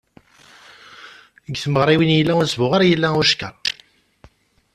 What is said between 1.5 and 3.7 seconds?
tmeɣriwin, yella usbuɣer, yella ucekker.